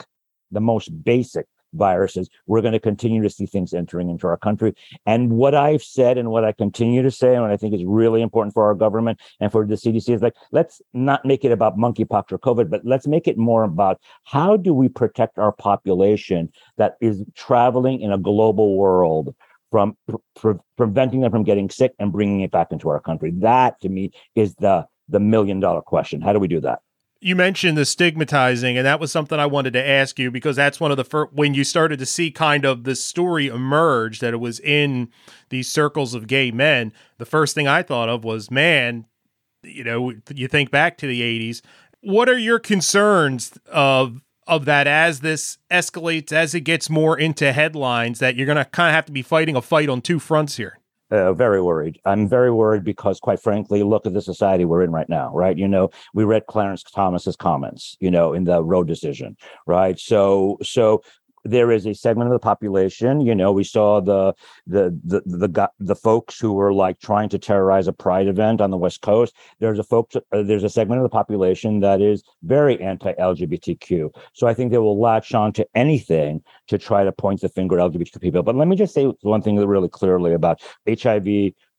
the 0.51 0.61
most 0.61 1.03
basic 1.03 1.47
viruses, 1.73 2.29
we're 2.47 2.61
going 2.61 2.73
to 2.73 2.79
continue 2.79 3.21
to 3.21 3.29
see 3.29 3.45
things 3.45 3.73
entering 3.73 4.09
into 4.09 4.27
our 4.27 4.37
country. 4.37 4.73
And 5.05 5.31
what 5.31 5.55
I've 5.55 5.83
said 5.83 6.17
and 6.17 6.29
what 6.29 6.43
I 6.43 6.51
continue 6.51 7.01
to 7.01 7.11
say, 7.11 7.33
and 7.33 7.41
what 7.41 7.51
I 7.51 7.57
think 7.57 7.73
is 7.73 7.83
really 7.85 8.21
important 8.21 8.53
for 8.53 8.65
our 8.65 8.75
government 8.75 9.19
and 9.39 9.51
for 9.51 9.65
the 9.65 9.75
CDC 9.75 10.13
is 10.13 10.21
like, 10.21 10.35
let's 10.51 10.81
not 10.93 11.25
make 11.25 11.45
it 11.45 11.51
about 11.51 11.77
monkeypox 11.77 12.31
or 12.31 12.39
COVID, 12.39 12.69
but 12.69 12.81
let's 12.85 13.07
make 13.07 13.27
it 13.27 13.37
more 13.37 13.63
about 13.63 13.99
how 14.23 14.57
do 14.57 14.73
we 14.73 14.89
protect 14.89 15.37
our 15.37 15.51
population 15.51 16.51
that 16.77 16.95
is 17.01 17.23
traveling 17.35 18.01
in 18.01 18.11
a 18.11 18.17
global 18.17 18.77
world 18.77 19.35
from 19.71 19.95
pre- 20.35 20.55
preventing 20.77 21.21
them 21.21 21.31
from 21.31 21.43
getting 21.43 21.69
sick 21.69 21.93
and 21.97 22.11
bringing 22.11 22.41
it 22.41 22.51
back 22.51 22.71
into 22.71 22.89
our 22.89 22.99
country. 22.99 23.31
That 23.31 23.79
to 23.81 23.89
me 23.89 24.11
is 24.35 24.55
the 24.55 24.85
the 25.07 25.19
million 25.19 25.59
dollar 25.59 25.81
question. 25.81 26.21
How 26.21 26.33
do 26.33 26.39
we 26.39 26.47
do 26.47 26.61
that? 26.61 26.79
You 27.21 27.35
mentioned 27.35 27.77
the 27.77 27.85
stigmatizing, 27.85 28.77
and 28.77 28.85
that 28.85 28.99
was 28.99 29.11
something 29.11 29.39
I 29.39 29.45
wanted 29.45 29.73
to 29.73 29.87
ask 29.87 30.17
you 30.17 30.31
because 30.31 30.55
that's 30.55 30.79
one 30.79 30.89
of 30.89 30.97
the 30.97 31.03
first 31.03 31.31
when 31.33 31.53
you 31.53 31.63
started 31.63 31.99
to 31.99 32.05
see 32.05 32.31
kind 32.31 32.65
of 32.65 32.83
the 32.83 32.95
story 32.95 33.47
emerge 33.47 34.19
that 34.19 34.33
it 34.33 34.39
was 34.39 34.59
in 34.59 35.09
these 35.49 35.71
circles 35.71 36.15
of 36.15 36.25
gay 36.25 36.49
men. 36.49 36.91
The 37.19 37.25
first 37.25 37.53
thing 37.53 37.67
I 37.67 37.83
thought 37.83 38.09
of 38.09 38.23
was, 38.23 38.49
man, 38.49 39.05
you 39.61 39.83
know, 39.83 40.13
you 40.33 40.47
think 40.47 40.71
back 40.71 40.97
to 40.97 41.07
the 41.07 41.21
'80s. 41.21 41.61
What 42.01 42.27
are 42.27 42.37
your 42.37 42.57
concerns 42.57 43.53
of 43.67 44.23
of 44.47 44.65
that 44.65 44.87
as 44.87 45.19
this 45.19 45.59
escalates, 45.69 46.31
as 46.31 46.55
it 46.55 46.61
gets 46.61 46.89
more 46.89 47.19
into 47.19 47.53
headlines? 47.53 48.17
That 48.17 48.35
you're 48.35 48.47
going 48.47 48.57
to 48.57 48.65
kind 48.65 48.89
of 48.89 48.95
have 48.95 49.05
to 49.05 49.11
be 49.11 49.21
fighting 49.21 49.55
a 49.55 49.61
fight 49.61 49.89
on 49.89 50.01
two 50.01 50.17
fronts 50.17 50.57
here 50.57 50.80
uh, 51.11 51.33
very 51.33 51.61
worried. 51.61 51.99
I'm 52.05 52.27
very 52.27 52.51
worried 52.51 52.83
because, 52.83 53.19
quite 53.19 53.39
frankly, 53.39 53.83
look 53.83 54.05
at 54.05 54.13
the 54.13 54.21
society 54.21 54.65
we're 54.65 54.83
in 54.83 54.91
right 54.91 55.09
now, 55.09 55.31
right? 55.33 55.57
You 55.57 55.67
know, 55.67 55.89
we 56.13 56.23
read 56.23 56.45
Clarence 56.47 56.83
Thomas's 56.83 57.35
comments, 57.35 57.97
you 57.99 58.09
know, 58.09 58.33
in 58.33 58.45
the 58.45 58.63
Roe 58.63 58.83
decision, 58.83 59.37
right? 59.67 59.99
So, 59.99 60.57
so 60.63 61.03
there 61.43 61.71
is 61.71 61.85
a 61.85 61.93
segment 61.93 62.27
of 62.27 62.33
the 62.33 62.39
population 62.39 63.21
you 63.21 63.33
know 63.33 63.51
we 63.51 63.63
saw 63.63 63.99
the 63.99 64.33
the 64.67 64.97
the 65.03 65.21
the, 65.25 65.69
the 65.79 65.95
folks 65.95 66.39
who 66.39 66.53
were 66.53 66.73
like 66.73 66.99
trying 66.99 67.29
to 67.29 67.39
terrorize 67.39 67.87
a 67.87 67.93
pride 67.93 68.27
event 68.27 68.61
on 68.61 68.71
the 68.71 68.77
west 68.77 69.01
coast 69.01 69.35
there's 69.59 69.79
a 69.79 69.83
folks 69.83 70.15
uh, 70.15 70.43
there's 70.43 70.63
a 70.63 70.69
segment 70.69 70.99
of 70.99 71.03
the 71.03 71.09
population 71.09 71.79
that 71.79 72.01
is 72.01 72.23
very 72.43 72.79
anti-lgbtq 72.81 74.09
so 74.33 74.47
i 74.47 74.53
think 74.53 74.71
they 74.71 74.77
will 74.77 74.99
latch 74.99 75.33
on 75.33 75.51
to 75.51 75.65
anything 75.75 76.41
to 76.67 76.77
try 76.77 77.03
to 77.03 77.11
point 77.11 77.41
the 77.41 77.49
finger 77.49 77.79
at 77.79 77.91
lgbtq 77.91 78.21
people. 78.21 78.43
But 78.43 78.55
let 78.55 78.67
me 78.67 78.75
just 78.75 78.93
say 78.93 79.05
one 79.21 79.41
thing 79.41 79.57
really 79.57 79.89
clearly 79.89 80.33
about 80.33 80.61
hiv 80.87 81.27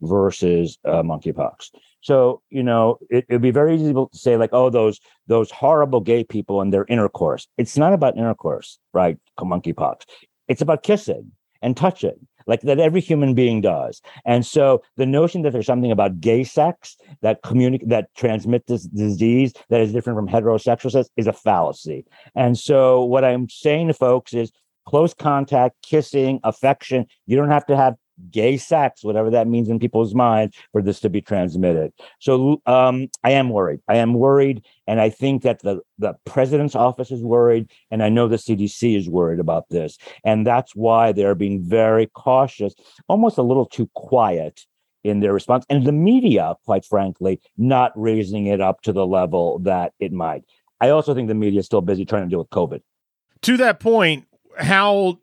versus 0.02 0.78
uh, 0.84 1.02
monkeypox 1.02 1.70
so, 2.02 2.42
you 2.50 2.64
know, 2.64 2.98
it 3.10 3.26
would 3.30 3.42
be 3.42 3.52
very 3.52 3.76
easy 3.76 3.92
to 3.92 4.08
say, 4.12 4.36
like, 4.36 4.50
oh, 4.52 4.70
those 4.70 5.00
those 5.28 5.50
horrible 5.50 6.00
gay 6.00 6.24
people 6.24 6.60
and 6.60 6.72
their 6.72 6.84
intercourse. 6.88 7.46
It's 7.56 7.78
not 7.78 7.92
about 7.92 8.18
intercourse, 8.18 8.78
right? 8.92 9.16
Monkeypox. 9.40 10.02
It's 10.48 10.60
about 10.60 10.82
kissing 10.82 11.30
and 11.62 11.76
touching, 11.76 12.26
like 12.48 12.60
that 12.62 12.80
every 12.80 13.00
human 13.00 13.34
being 13.34 13.60
does. 13.60 14.02
And 14.24 14.44
so 14.44 14.82
the 14.96 15.06
notion 15.06 15.42
that 15.42 15.52
there's 15.52 15.66
something 15.66 15.92
about 15.92 16.20
gay 16.20 16.42
sex 16.42 16.96
that 17.22 17.42
communicate 17.44 17.88
that 17.88 18.12
transmit 18.16 18.66
this 18.66 18.82
disease 18.82 19.52
that 19.70 19.80
is 19.80 19.92
different 19.92 20.18
from 20.18 20.28
heterosexual 20.28 20.90
sex 20.90 21.08
is 21.16 21.28
a 21.28 21.32
fallacy. 21.32 22.04
And 22.34 22.58
so 22.58 23.04
what 23.04 23.24
I'm 23.24 23.48
saying 23.48 23.86
to 23.88 23.94
folks 23.94 24.34
is 24.34 24.50
close 24.86 25.14
contact, 25.14 25.76
kissing, 25.82 26.40
affection. 26.42 27.06
You 27.26 27.36
don't 27.36 27.50
have 27.50 27.66
to 27.66 27.76
have 27.76 27.94
gay 28.30 28.56
sex, 28.56 29.02
whatever 29.02 29.30
that 29.30 29.48
means 29.48 29.68
in 29.68 29.78
people's 29.78 30.14
minds, 30.14 30.56
for 30.72 30.82
this 30.82 31.00
to 31.00 31.10
be 31.10 31.20
transmitted. 31.20 31.92
So 32.20 32.62
um, 32.66 33.08
I 33.24 33.32
am 33.32 33.50
worried. 33.50 33.80
I 33.88 33.96
am 33.96 34.14
worried, 34.14 34.64
and 34.86 35.00
I 35.00 35.10
think 35.10 35.42
that 35.42 35.60
the 35.62 35.80
the 35.98 36.14
president's 36.24 36.74
office 36.74 37.10
is 37.10 37.22
worried, 37.22 37.70
and 37.90 38.02
I 38.02 38.08
know 38.08 38.28
the 38.28 38.36
CDC 38.36 38.96
is 38.96 39.08
worried 39.08 39.40
about 39.40 39.68
this, 39.68 39.98
and 40.24 40.46
that's 40.46 40.74
why 40.74 41.12
they're 41.12 41.34
being 41.34 41.62
very 41.62 42.06
cautious, 42.06 42.74
almost 43.08 43.38
a 43.38 43.42
little 43.42 43.66
too 43.66 43.88
quiet 43.94 44.66
in 45.04 45.20
their 45.20 45.32
response, 45.32 45.64
and 45.68 45.84
the 45.84 45.92
media, 45.92 46.54
quite 46.64 46.84
frankly, 46.84 47.40
not 47.56 47.92
raising 47.96 48.46
it 48.46 48.60
up 48.60 48.82
to 48.82 48.92
the 48.92 49.06
level 49.06 49.58
that 49.60 49.92
it 49.98 50.12
might. 50.12 50.44
I 50.80 50.90
also 50.90 51.14
think 51.14 51.28
the 51.28 51.34
media 51.34 51.60
is 51.60 51.66
still 51.66 51.80
busy 51.80 52.04
trying 52.04 52.24
to 52.24 52.28
deal 52.28 52.40
with 52.40 52.50
COVID. 52.50 52.82
To 53.42 53.56
that 53.56 53.80
point, 53.80 54.26
how 54.56 55.18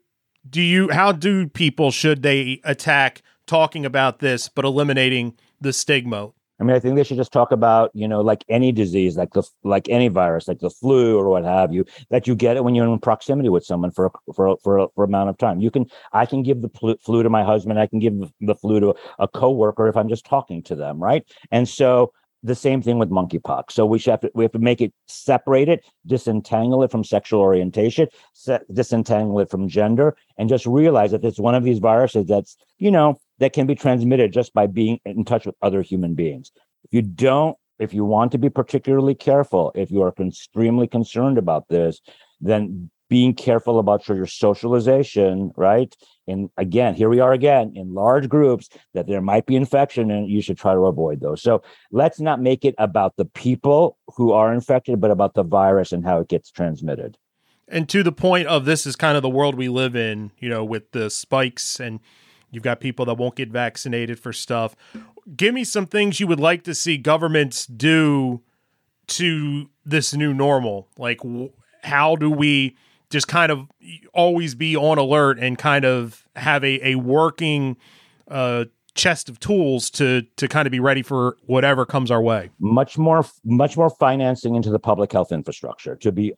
do 0.48 0.62
you 0.62 0.90
how 0.90 1.12
do 1.12 1.46
people 1.46 1.90
should 1.90 2.22
they 2.22 2.60
attack 2.64 3.22
talking 3.46 3.84
about 3.84 4.20
this 4.20 4.48
but 4.48 4.64
eliminating 4.64 5.36
the 5.60 5.72
stigma 5.72 6.30
I 6.60 6.62
mean, 6.62 6.76
I 6.76 6.78
think 6.78 6.96
they 6.96 7.04
should 7.04 7.16
just 7.16 7.32
talk 7.32 7.52
about, 7.52 7.90
you 7.94 8.06
know, 8.06 8.20
like 8.20 8.44
any 8.50 8.70
disease, 8.70 9.16
like 9.16 9.32
the 9.32 9.42
like 9.64 9.88
any 9.88 10.08
virus, 10.08 10.46
like 10.46 10.60
the 10.60 10.68
flu 10.68 11.18
or 11.18 11.30
what 11.30 11.42
have 11.42 11.72
you, 11.72 11.86
that 12.10 12.26
you 12.26 12.34
get 12.34 12.58
it 12.58 12.64
when 12.64 12.74
you're 12.74 12.86
in 12.86 12.98
proximity 12.98 13.48
with 13.48 13.64
someone 13.64 13.90
for 13.90 14.10
for 14.34 14.58
for 14.62 14.76
a 14.76 14.88
for 14.94 15.04
a 15.04 15.06
amount 15.06 15.30
of 15.30 15.38
time. 15.38 15.60
You 15.60 15.70
can, 15.70 15.86
I 16.12 16.26
can 16.26 16.42
give 16.42 16.60
the 16.60 16.68
flu 17.02 17.22
to 17.22 17.30
my 17.30 17.42
husband, 17.42 17.80
I 17.80 17.86
can 17.86 17.98
give 17.98 18.14
the 18.42 18.54
flu 18.54 18.78
to 18.80 18.94
a 19.18 19.26
coworker 19.26 19.88
if 19.88 19.96
I'm 19.96 20.10
just 20.10 20.26
talking 20.26 20.62
to 20.64 20.76
them, 20.76 21.02
right? 21.02 21.24
And 21.50 21.66
so 21.66 22.12
the 22.42 22.54
same 22.54 22.80
thing 22.82 22.98
with 22.98 23.10
monkeypox. 23.10 23.72
So 23.72 23.84
we 23.84 23.98
should 23.98 24.12
have 24.12 24.20
to 24.20 24.30
we 24.34 24.44
have 24.44 24.52
to 24.52 24.58
make 24.58 24.80
it 24.80 24.92
separate 25.06 25.68
it, 25.68 25.84
disentangle 26.06 26.82
it 26.82 26.90
from 26.90 27.04
sexual 27.04 27.40
orientation, 27.40 28.08
set, 28.32 28.62
disentangle 28.72 29.40
it 29.40 29.50
from 29.50 29.68
gender, 29.68 30.16
and 30.38 30.48
just 30.48 30.66
realize 30.66 31.10
that 31.10 31.24
it's 31.24 31.38
one 31.38 31.54
of 31.54 31.64
these 31.64 31.78
viruses 31.78 32.26
that's 32.26 32.56
you 32.78 32.90
know 32.90 33.18
that 33.38 33.52
can 33.52 33.66
be 33.66 33.74
transmitted 33.74 34.32
just 34.32 34.52
by 34.54 34.66
being 34.66 35.00
in 35.04 35.24
touch 35.24 35.46
with 35.46 35.54
other 35.62 35.82
human 35.82 36.14
beings. 36.14 36.52
If 36.84 36.94
you 36.94 37.02
don't, 37.02 37.56
if 37.78 37.92
you 37.92 38.04
want 38.04 38.32
to 38.32 38.38
be 38.38 38.50
particularly 38.50 39.14
careful, 39.14 39.72
if 39.74 39.90
you 39.90 40.02
are 40.02 40.14
extremely 40.18 40.86
concerned 40.86 41.38
about 41.38 41.68
this, 41.68 42.00
then 42.40 42.90
being 43.10 43.34
careful 43.34 43.80
about 43.80 44.08
your, 44.08 44.24
socialization, 44.24 45.52
right? 45.56 45.94
And 46.28 46.48
again, 46.56 46.94
here 46.94 47.08
we 47.08 47.18
are 47.18 47.32
again 47.32 47.72
in 47.74 47.92
large 47.92 48.28
groups 48.28 48.68
that 48.94 49.08
there 49.08 49.20
might 49.20 49.46
be 49.46 49.56
infection 49.56 50.12
and 50.12 50.30
you 50.30 50.40
should 50.40 50.56
try 50.56 50.72
to 50.72 50.86
avoid 50.86 51.20
those. 51.20 51.42
So 51.42 51.60
let's 51.90 52.20
not 52.20 52.40
make 52.40 52.64
it 52.64 52.76
about 52.78 53.16
the 53.16 53.24
people 53.24 53.98
who 54.14 54.30
are 54.30 54.54
infected, 54.54 55.00
but 55.00 55.10
about 55.10 55.34
the 55.34 55.42
virus 55.42 55.90
and 55.90 56.04
how 56.04 56.20
it 56.20 56.28
gets 56.28 56.52
transmitted. 56.52 57.18
And 57.66 57.88
to 57.88 58.04
the 58.04 58.12
point 58.12 58.46
of 58.46 58.64
this 58.64 58.86
is 58.86 58.94
kind 58.94 59.16
of 59.16 59.22
the 59.22 59.28
world 59.28 59.56
we 59.56 59.68
live 59.68 59.96
in, 59.96 60.30
you 60.38 60.48
know, 60.48 60.64
with 60.64 60.92
the 60.92 61.10
spikes 61.10 61.80
and 61.80 61.98
you've 62.52 62.62
got 62.62 62.78
people 62.78 63.04
that 63.06 63.14
won't 63.14 63.34
get 63.34 63.48
vaccinated 63.48 64.20
for 64.20 64.32
stuff. 64.32 64.76
Give 65.36 65.52
me 65.52 65.64
some 65.64 65.86
things 65.86 66.20
you 66.20 66.28
would 66.28 66.40
like 66.40 66.62
to 66.62 66.76
see 66.76 66.96
governments 66.96 67.66
do 67.66 68.42
to 69.08 69.68
this 69.84 70.14
new 70.14 70.32
normal. 70.32 70.86
Like, 70.96 71.20
how 71.82 72.14
do 72.14 72.30
we 72.30 72.76
just 73.10 73.28
kind 73.28 73.52
of 73.52 73.68
always 74.14 74.54
be 74.54 74.76
on 74.76 74.98
alert 74.98 75.38
and 75.38 75.58
kind 75.58 75.84
of 75.84 76.24
have 76.36 76.64
a, 76.64 76.88
a 76.90 76.94
working 76.94 77.76
uh, 78.28 78.64
chest 78.94 79.28
of 79.28 79.38
tools 79.40 79.90
to 79.90 80.22
to 80.36 80.48
kind 80.48 80.66
of 80.66 80.72
be 80.72 80.80
ready 80.80 81.02
for 81.02 81.36
whatever 81.46 81.84
comes 81.84 82.10
our 82.10 82.22
way. 82.22 82.50
Much 82.58 82.96
more 82.96 83.24
much 83.44 83.76
more 83.76 83.90
financing 83.90 84.54
into 84.54 84.70
the 84.70 84.78
public 84.78 85.12
health 85.12 85.32
infrastructure 85.32 85.96
to 85.96 86.12
be 86.12 86.32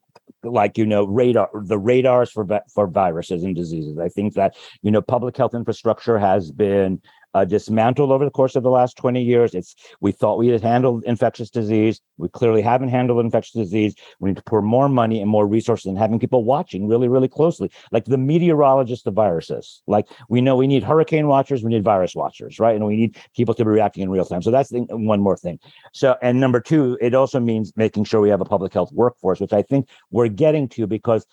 like 0.45 0.77
you 0.77 0.87
know 0.87 1.05
radar 1.05 1.49
the 1.55 1.79
radars 1.79 2.31
for 2.31 2.47
for 2.75 2.87
viruses 2.87 3.43
and 3.43 3.55
diseases. 3.55 3.99
I 3.99 4.09
think 4.09 4.35
that 4.35 4.57
you 4.83 4.91
know 4.91 5.03
public 5.03 5.37
health 5.37 5.55
infrastructure 5.55 6.19
has 6.19 6.51
been 6.51 7.01
uh, 7.35 7.45
dismantled 7.45 8.11
over 8.11 8.25
the 8.25 8.31
course 8.31 8.57
of 8.57 8.63
the 8.63 8.71
last 8.71 8.97
20 8.97 9.23
years. 9.23 9.55
It's 9.55 9.75
we 10.01 10.13
thought 10.13 10.39
we 10.39 10.49
had 10.49 10.63
handled 10.63 11.05
infectious 11.05 11.51
disease. 11.51 12.01
We 12.19 12.29
clearly 12.29 12.63
haven't 12.63 12.89
handled 12.89 13.25
infectious 13.25 13.55
disease. 13.55 13.95
We 14.21 14.31
need 14.31 14.37
to 14.37 14.43
pour 14.43 14.63
more 14.63 14.89
money 14.89 15.21
and 15.21 15.31
more 15.31 15.47
resources 15.47 15.87
and 15.87 15.99
having 15.99 16.19
people 16.19 16.45
watching 16.45 16.89
really, 16.89 17.09
really 17.09 17.29
closely, 17.29 17.71
like 17.91 18.05
the 18.05 18.19
meteorologists 18.19 19.07
of 19.07 19.15
viruses. 19.15 19.83
Like 19.87 20.09
we 20.29 20.41
know 20.41 20.57
we 20.57 20.67
need 20.67 20.83
hurricane 20.83 21.27
watchers, 21.27 21.63
we 21.63 21.71
need 21.71 21.85
virus 21.85 22.15
watchers, 22.15 22.59
right? 22.59 22.77
And 22.77 22.87
we 22.87 22.97
need 22.97 23.17
people 23.35 23.55
to 23.55 23.65
be 23.65 23.71
reacting 23.71 24.03
in 24.03 24.11
real 24.11 24.25
time. 24.25 24.43
So 24.43 24.51
that's 24.51 24.71
the, 24.71 24.81
one 24.91 25.21
more 25.21 25.37
thing. 25.37 25.59
So, 25.93 26.17
and 26.23 26.41
number 26.41 26.61
two, 26.61 26.99
it 27.01 27.15
also 27.15 27.41
means 27.41 27.73
making 27.77 28.05
sure 28.05 28.21
we 28.21 28.31
have 28.31 28.41
a 28.41 28.47
public 28.47 28.73
health 28.73 28.93
workforce, 28.93 29.41
which 29.41 29.53
I 29.53 29.63
think 29.63 29.89
we're 30.11 30.29
getting 30.29 30.69
to 30.71 30.87
because 30.87 31.27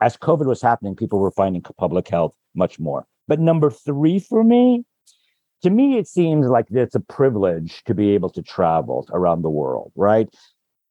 as 0.00 0.16
COVID 0.16 0.46
was 0.46 0.60
happening, 0.60 0.94
people 0.94 1.18
were 1.18 1.30
finding 1.30 1.62
public 1.78 2.08
health 2.08 2.34
much 2.54 2.78
more. 2.78 3.06
But 3.28 3.40
number 3.40 3.70
three 3.70 4.18
for 4.18 4.44
me 4.44 4.84
to 5.62 5.70
me, 5.70 5.98
it 5.98 6.06
seems 6.06 6.46
like 6.46 6.66
it's 6.70 6.94
a 6.94 7.00
privilege 7.00 7.82
to 7.84 7.94
be 7.94 8.10
able 8.10 8.30
to 8.30 8.42
travel 8.42 9.08
around 9.12 9.42
the 9.42 9.50
world, 9.50 9.92
right? 9.96 10.28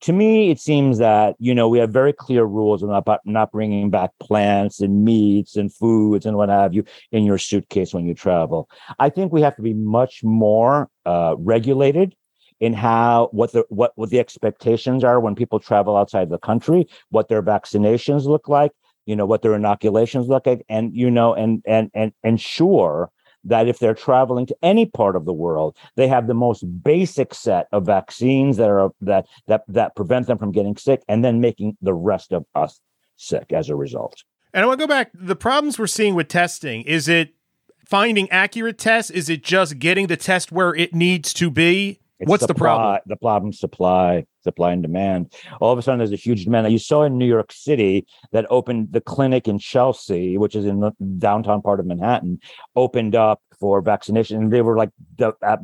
To 0.02 0.14
me, 0.14 0.52
it 0.52 0.60
seems 0.60 0.98
that 0.98 1.36
you 1.40 1.56
know 1.56 1.68
we 1.70 1.80
have 1.80 1.92
very 1.92 2.14
clear 2.14 2.44
rules 2.44 2.84
about 2.84 3.22
not 3.26 3.52
bringing 3.52 3.90
back 3.90 4.12
plants 4.20 4.82
and 4.82 5.04
meats 5.04 5.56
and 5.56 5.74
foods 5.74 6.26
and 6.26 6.38
what 6.38 6.50
have 6.50 6.74
you 6.74 6.84
in 7.12 7.24
your 7.24 7.38
suitcase 7.38 7.94
when 7.94 8.06
you 8.06 8.14
travel. 8.14 8.70
I 9.00 9.10
think 9.10 9.32
we 9.32 9.42
have 9.42 9.56
to 9.56 9.62
be 9.62 9.74
much 9.74 10.24
more 10.24 10.90
uh, 11.06 11.36
regulated 11.40 12.16
in 12.60 12.74
how 12.74 13.30
what 13.32 13.52
the 13.54 13.66
what 13.70 13.94
what 13.96 14.10
the 14.10 14.20
expectations 14.20 15.04
are 15.04 15.20
when 15.20 15.36
people 15.36 15.60
travel 15.60 15.98
outside 15.98 16.30
the 16.30 16.38
country, 16.38 16.88
what 17.10 17.28
their 17.30 17.42
vaccinations 17.42 18.26
look 18.26 18.48
like, 18.48 18.72
you 19.06 19.16
know, 19.16 19.26
what 19.26 19.42
their 19.42 19.56
inoculations 19.56 20.28
look 20.28 20.46
like, 20.46 20.64
and 20.70 20.94
you 20.94 21.10
know, 21.10 21.34
and 21.34 21.64
and 21.66 21.90
and 21.94 22.12
ensure 22.24 23.10
that 23.46 23.68
if 23.68 23.80
they're 23.80 23.94
traveling 23.94 24.46
to 24.48 24.56
any 24.62 24.86
part 24.86 25.16
of 25.16 25.26
the 25.26 25.34
world, 25.34 25.78
they 25.96 26.08
have 26.08 26.28
the 26.28 26.34
most 26.34 26.64
basic 26.84 27.34
set 27.34 27.68
of 27.72 27.86
vaccines 27.86 28.58
that 28.58 28.70
are 28.70 28.90
that 29.02 29.26
that 29.48 29.64
that 29.68 29.96
prevent 29.96 30.28
them 30.28 30.38
from 30.38 30.52
getting 30.52 30.76
sick, 30.76 31.04
and 31.08 31.24
then 31.24 31.40
making 31.40 31.78
the 31.82 31.94
rest 31.94 32.32
of 32.32 32.46
us 32.56 32.82
sick 33.16 33.54
as 33.54 33.70
a 33.70 33.76
result. 33.76 34.24
And 34.54 34.64
I 34.64 34.68
want 34.68 34.80
to 34.80 34.84
go 34.84 34.90
back. 34.90 35.12
The 35.14 35.36
problems 35.36 35.78
we're 35.78 35.88
seeing 35.88 36.16
with 36.16 36.28
testing 36.28 36.82
is 36.84 37.08
it 37.08 37.34
finding 37.86 38.30
accurate 38.30 38.78
tests? 38.78 39.12
Is 39.12 39.30
it 39.30 39.44
just 39.44 39.80
getting 39.80 40.08
the 40.08 40.18
test 40.18 40.52
where 40.52 40.74
it 40.74 40.94
needs 40.94 41.34
to 41.34 41.52
be? 41.52 42.00
It's 42.20 42.30
What's 42.30 42.44
supply, 42.44 42.54
the 42.54 42.60
problem? 42.60 43.00
The 43.08 43.16
problem 43.18 43.54
supply, 43.54 44.26
supply 44.42 44.72
and 44.72 44.82
demand. 44.82 45.34
All 45.60 45.74
of 45.74 45.80
a 45.80 45.82
sudden, 45.82 45.98
there's 45.98 46.14
a 46.14 46.16
huge 46.16 46.46
demand. 46.46 46.64
Now, 46.64 46.70
you 46.70 46.80
saw 46.80 47.04
in 47.04 47.18
New 47.18 47.26
York 47.26 47.52
City 47.52 48.08
that 48.32 48.46
opened 48.50 48.94
the 48.94 49.02
clinic 49.02 49.50
in 49.50 49.60
Chelsea, 49.60 50.38
which 50.38 50.56
is 50.56 50.66
in 50.66 50.80
the 50.80 50.92
downtown 51.18 51.62
part 51.62 51.82
of 51.82 51.86
Manhattan, 51.86 52.40
opened 52.76 53.16
up 53.16 53.42
for 53.60 53.82
vaccination, 53.82 54.38
and 54.38 54.54
they 54.54 54.62
were 54.62 54.78
like 54.78 54.92
the 55.18 55.34
uh, 55.42 55.58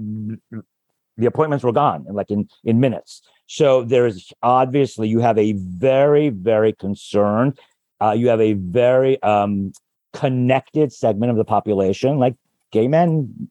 the 1.17 1.25
appointments 1.25 1.63
were 1.63 1.72
gone, 1.72 2.05
like 2.10 2.29
in 2.29 2.50
in 2.65 2.81
minutes. 2.81 3.22
So 3.48 3.84
there's 3.84 4.34
obviously 4.43 5.08
you 5.08 5.20
have 5.20 5.38
a 5.38 5.53
very 5.53 6.29
very 6.29 6.74
concerned, 6.74 7.60
uh, 8.01 8.12
you 8.12 8.27
have 8.27 8.41
a 8.41 8.53
very 8.53 9.22
um, 9.24 9.72
connected 10.12 10.91
segment 10.91 11.31
of 11.31 11.38
the 11.38 11.46
population, 11.46 12.17
like 12.17 12.36
gay 12.72 12.89
men 12.89 13.50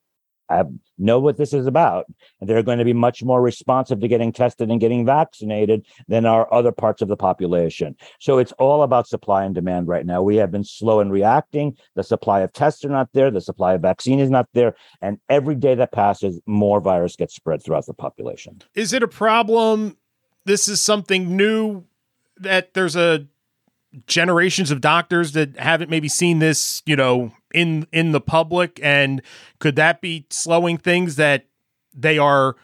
know 0.99 1.19
what 1.19 1.37
this 1.37 1.53
is 1.53 1.67
about. 1.67 2.07
And 2.41 2.49
they're 2.49 2.63
going 2.63 2.79
to 2.79 2.85
be 2.85 2.93
much 2.93 3.23
more 3.23 3.41
responsive 3.41 4.01
to 4.01 4.09
getting 4.09 4.33
tested 4.33 4.71
and 4.71 4.81
getting 4.81 5.07
vaccinated 5.07 5.87
than 6.09 6.27
our 6.27 6.53
other 6.53 6.73
parts 6.73 7.03
of 7.03 7.09
the 7.09 7.17
population. 7.17 7.97
So 8.21 8.39
it's 8.39 8.53
all 8.53 8.83
about 8.83 9.09
supply 9.09 9.45
and 9.45 9.55
demand 9.55 9.89
right 9.89 10.05
now. 10.05 10.23
We 10.23 10.37
have 10.37 10.51
been 10.51 10.65
slow 10.65 11.01
in 11.01 11.11
reacting. 11.11 11.77
The 11.95 12.03
supply 12.03 12.41
of 12.41 12.53
tests 12.53 12.85
are 12.85 12.91
not 12.91 13.09
there. 13.13 13.31
The 13.31 13.41
supply 13.41 13.75
of 13.75 13.83
vaccine 13.83 14.21
is 14.21 14.31
not 14.31 14.49
there. 14.53 14.75
And 15.01 15.19
every 15.29 15.55
day 15.55 15.75
that 15.75 15.93
passes, 15.93 16.41
more 16.47 16.81
virus 16.81 17.17
gets 17.17 17.35
spread 17.35 17.63
throughout 17.63 17.87
the 17.87 17.95
population. 17.95 18.63
Is 18.75 18.93
it 18.93 19.03
a 19.03 19.09
problem? 19.09 19.97
This 20.45 20.69
is 20.69 20.81
something 20.81 21.37
new 21.37 21.85
that 22.37 22.75
there's 22.75 22.97
a 22.97 23.27
generations 24.07 24.71
of 24.71 24.81
doctors 24.81 25.33
that 25.33 25.57
haven't 25.59 25.91
maybe 25.91 26.09
seen 26.09 26.39
this, 26.39 26.83
you 26.87 26.97
know, 26.97 27.33
in 27.53 27.87
in 27.93 28.13
the 28.13 28.21
public? 28.21 28.81
And 28.83 29.23
could 29.59 29.77
that 29.77 30.01
be 30.01 30.27
slowing 30.31 30.79
things 30.79 31.17
that 31.17 31.47
they 31.95 32.19
are 32.19 32.57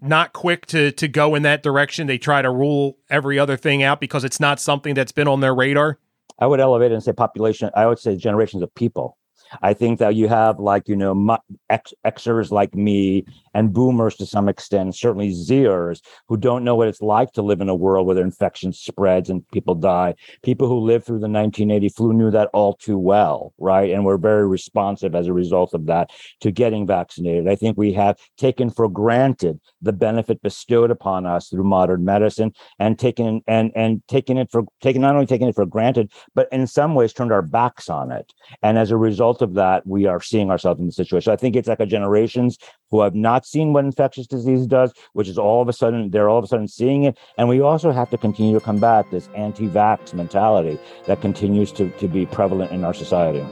not 0.00 0.32
quick 0.32 0.66
to 0.66 0.92
to 0.92 1.08
go 1.08 1.34
in 1.34 1.42
that 1.42 1.62
direction? 1.62 2.06
They 2.06 2.18
try 2.18 2.42
to 2.42 2.50
rule 2.50 2.98
every 3.10 3.38
other 3.38 3.56
thing 3.56 3.82
out 3.82 4.00
because 4.00 4.24
it's 4.24 4.40
not 4.40 4.60
something 4.60 4.94
that's 4.94 5.12
been 5.12 5.28
on 5.28 5.40
their 5.40 5.54
radar? 5.54 5.98
I 6.38 6.46
would 6.46 6.60
elevate 6.60 6.92
and 6.92 7.02
say 7.02 7.12
population 7.12 7.70
i 7.74 7.86
would 7.86 7.98
say 7.98 8.16
generations 8.16 8.62
of 8.62 8.72
people. 8.74 9.16
I 9.62 9.72
think 9.72 9.98
that 9.98 10.14
you 10.14 10.28
have 10.28 10.58
like 10.60 10.88
you 10.88 10.96
know 10.96 11.14
my, 11.14 11.38
ex- 11.70 11.94
Xers 12.04 12.50
like 12.50 12.74
me 12.74 13.24
and 13.58 13.72
boomers 13.72 14.14
to 14.14 14.24
some 14.24 14.48
extent, 14.48 14.94
certainly 14.94 15.30
Zers 15.30 16.00
who 16.28 16.36
don't 16.36 16.62
know 16.62 16.76
what 16.76 16.86
it's 16.86 17.02
like 17.02 17.32
to 17.32 17.42
live 17.42 17.60
in 17.60 17.68
a 17.68 17.74
world 17.74 18.06
where 18.06 18.16
infection 18.18 18.72
spreads 18.72 19.28
and 19.28 19.46
people 19.48 19.74
die. 19.74 20.14
People 20.44 20.68
who 20.68 20.78
lived 20.78 21.04
through 21.04 21.18
the 21.18 21.28
1980 21.28 21.88
flu 21.88 22.12
knew 22.12 22.30
that 22.30 22.50
all 22.52 22.74
too 22.74 22.96
well, 22.96 23.52
right? 23.58 23.90
And 23.90 24.04
were 24.04 24.16
very 24.16 24.46
responsive 24.46 25.16
as 25.16 25.26
a 25.26 25.32
result 25.32 25.74
of 25.74 25.86
that 25.86 26.10
to 26.40 26.52
getting 26.52 26.86
vaccinated. 26.86 27.48
I 27.48 27.56
think 27.56 27.76
we 27.76 27.92
have 27.94 28.16
taken 28.36 28.70
for 28.70 28.88
granted 28.88 29.58
the 29.82 29.92
benefit 29.92 30.40
bestowed 30.40 30.92
upon 30.92 31.26
us 31.26 31.48
through 31.48 31.64
modern 31.64 32.04
medicine 32.04 32.52
and 32.78 32.96
taken 32.96 33.42
and 33.48 33.72
and 33.74 34.02
taking 34.06 34.38
it 34.38 34.52
for 34.52 34.62
taking 34.80 35.02
not 35.02 35.14
only 35.14 35.26
taking 35.26 35.48
it 35.48 35.56
for 35.56 35.66
granted, 35.66 36.12
but 36.32 36.46
in 36.52 36.68
some 36.68 36.94
ways 36.94 37.12
turned 37.12 37.32
our 37.32 37.42
backs 37.42 37.88
on 37.88 38.12
it. 38.12 38.32
And 38.62 38.78
as 38.78 38.92
a 38.92 38.96
result 38.96 39.42
of 39.42 39.54
that, 39.54 39.84
we 39.84 40.06
are 40.06 40.20
seeing 40.20 40.48
ourselves 40.48 40.78
in 40.78 40.86
the 40.86 40.92
situation. 40.92 41.26
So 41.26 41.32
I 41.32 41.36
think 41.36 41.56
it's 41.56 41.66
like 41.66 41.80
a 41.80 41.86
generations 41.86 42.56
who 42.90 43.00
have 43.02 43.14
not 43.14 43.46
seen 43.46 43.72
what 43.72 43.84
infectious 43.84 44.26
disease 44.26 44.66
does, 44.66 44.92
which 45.12 45.28
is 45.28 45.38
all 45.38 45.62
of 45.62 45.68
a 45.68 45.72
sudden 45.72 46.10
they're 46.10 46.28
all 46.28 46.38
of 46.38 46.44
a 46.44 46.48
sudden 46.48 46.68
seeing 46.68 47.04
it. 47.04 47.18
And 47.36 47.48
we 47.48 47.60
also 47.60 47.90
have 47.90 48.10
to 48.10 48.18
continue 48.18 48.58
to 48.58 48.64
combat 48.64 49.10
this 49.10 49.28
anti-vax 49.34 50.14
mentality 50.14 50.78
that 51.06 51.20
continues 51.20 51.72
to, 51.72 51.90
to 51.90 52.08
be 52.08 52.26
prevalent 52.26 52.72
in 52.72 52.84
our 52.84 52.94
society. 52.94 53.44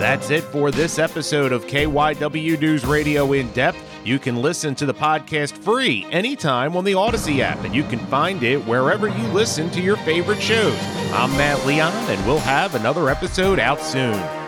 That's 0.00 0.30
it 0.30 0.44
for 0.44 0.70
this 0.70 0.98
episode 0.98 1.52
of 1.52 1.66
KYW 1.66 2.58
News 2.58 2.86
Radio 2.86 3.32
In 3.32 3.52
Depth. 3.52 3.78
You 4.02 4.18
can 4.18 4.36
listen 4.36 4.74
to 4.76 4.86
the 4.86 4.94
podcast 4.94 5.52
free 5.62 6.06
anytime 6.10 6.74
on 6.74 6.84
the 6.84 6.92
Audacy 6.92 7.40
app, 7.40 7.62
and 7.64 7.74
you 7.74 7.82
can 7.82 7.98
find 8.06 8.42
it 8.42 8.66
wherever 8.66 9.08
you 9.08 9.26
listen 9.28 9.70
to 9.72 9.80
your 9.82 9.96
favorite 9.98 10.40
shows. 10.40 10.78
I'm 11.12 11.30
Matt 11.32 11.66
Leon, 11.66 11.92
and 11.92 12.26
we'll 12.26 12.38
have 12.38 12.74
another 12.74 13.10
episode 13.10 13.58
out 13.58 13.82
soon. 13.82 14.39